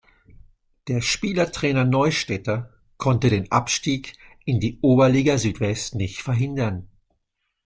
Der 0.87 0.99
Spielertrainer 1.01 1.85
Neustädter 1.85 2.73
konnte 2.97 3.29
den 3.29 3.51
Abstieg 3.51 4.13
in 4.45 4.59
die 4.59 4.79
Oberliga 4.81 5.37
Südwest 5.37 5.93
nicht 5.93 6.23
verhindern. 6.23 6.87